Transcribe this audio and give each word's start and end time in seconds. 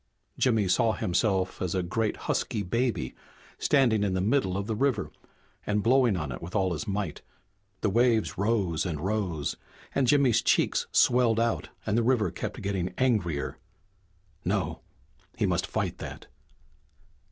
Jimmy 0.35 0.67
saw 0.67 0.93
himself 0.93 1.61
as 1.61 1.75
a 1.75 1.83
great 1.83 2.17
husky 2.25 2.63
baby, 2.63 3.13
standing 3.59 4.03
in 4.03 4.15
the 4.15 4.19
middle 4.19 4.57
of 4.57 4.65
the 4.65 4.75
river 4.75 5.11
and 5.63 5.83
blowing 5.83 6.17
on 6.17 6.31
it 6.31 6.41
with 6.41 6.55
all 6.55 6.73
his 6.73 6.87
might. 6.87 7.21
The 7.81 7.89
waves 7.91 8.35
rose 8.35 8.83
and 8.83 8.99
rose, 8.99 9.57
and 9.93 10.07
Jimmy's 10.07 10.41
cheeks 10.41 10.87
swelled 10.91 11.39
out 11.39 11.69
and 11.85 11.95
the 11.95 12.01
river 12.01 12.31
kept 12.31 12.63
getting 12.63 12.95
angrier. 12.97 13.59
No 14.43 14.81
he 15.37 15.45
must 15.45 15.67
fight 15.67 15.99
that. 15.99 16.25